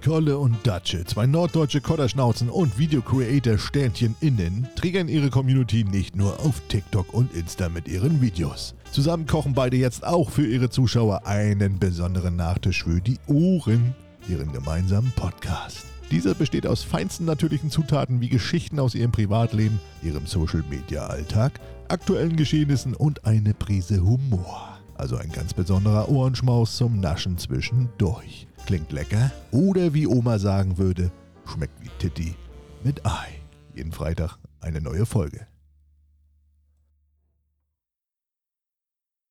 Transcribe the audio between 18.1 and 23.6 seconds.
wie Geschichten aus ihrem Privatleben, ihrem Social-Media-Alltag, aktuellen Geschehnissen und eine